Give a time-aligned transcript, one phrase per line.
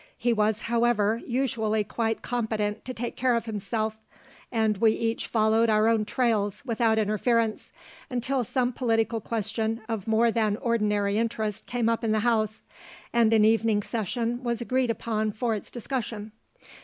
[0.17, 3.99] He was, however, usually quite competent to take care of himself,
[4.51, 7.71] and we each followed our own trails without interference,
[8.09, 12.63] until some political question of more than ordinary interest came up in the house,
[13.13, 16.31] and an evening session was agreed upon for its discussion.